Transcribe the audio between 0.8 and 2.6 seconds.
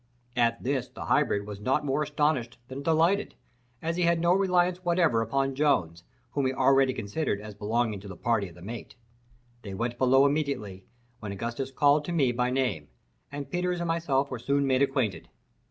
the hybrid was not more astonished